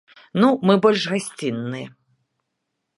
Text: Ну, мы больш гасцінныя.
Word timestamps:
Ну, 0.43 0.47
мы 0.69 0.73
больш 0.87 1.01
гасцінныя. 1.13 1.87